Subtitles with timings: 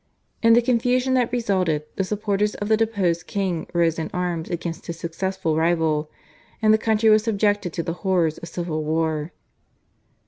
[0.41, 4.87] In the confusion that resulted the supporters of the deposed king rose in arms against
[4.87, 6.09] his successful rival,
[6.59, 9.31] and the country was subjected to the horrors of civil war.